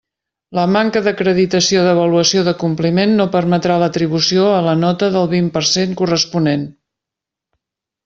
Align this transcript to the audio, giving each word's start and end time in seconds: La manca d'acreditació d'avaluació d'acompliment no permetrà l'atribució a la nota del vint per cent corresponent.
La 0.59 0.61
manca 0.75 1.03
d'acreditació 1.07 1.83
d'avaluació 1.87 2.41
d'acompliment 2.47 3.15
no 3.21 3.29
permetrà 3.37 3.77
l'atribució 3.83 4.49
a 4.57 4.67
la 4.71 4.77
nota 4.83 5.15
del 5.19 5.33
vint 5.39 5.55
per 5.59 5.67
cent 5.77 5.97
corresponent. 6.05 6.69